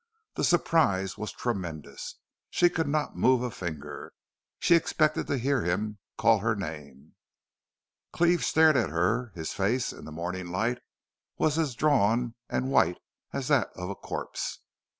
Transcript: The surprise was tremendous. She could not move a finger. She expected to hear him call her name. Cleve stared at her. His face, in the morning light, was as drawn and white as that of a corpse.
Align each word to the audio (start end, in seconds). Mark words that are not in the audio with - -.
The 0.33 0.43
surprise 0.43 1.15
was 1.15 1.31
tremendous. 1.31 2.15
She 2.49 2.71
could 2.71 2.87
not 2.87 3.15
move 3.15 3.43
a 3.43 3.51
finger. 3.51 4.13
She 4.57 4.73
expected 4.73 5.27
to 5.27 5.37
hear 5.37 5.61
him 5.61 5.99
call 6.17 6.39
her 6.39 6.55
name. 6.55 7.13
Cleve 8.11 8.43
stared 8.43 8.75
at 8.77 8.89
her. 8.89 9.31
His 9.35 9.53
face, 9.53 9.93
in 9.93 10.05
the 10.05 10.11
morning 10.11 10.47
light, 10.47 10.79
was 11.37 11.59
as 11.59 11.75
drawn 11.75 12.33
and 12.49 12.71
white 12.71 12.97
as 13.31 13.47
that 13.49 13.69
of 13.75 13.91
a 13.91 13.95
corpse. 13.95 14.61